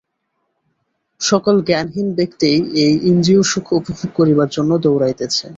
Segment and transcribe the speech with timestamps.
[1.21, 5.45] সকল জ্ঞানহীন ব্যক্তিই এই ইন্দ্রিয়সুখ উপভোগ করিবার জন্য দৌড়াইতেছে।